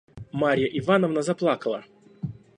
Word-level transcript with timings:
Марья 0.31 0.67
Ивановна 0.79 1.21
заплакала. 1.21 1.85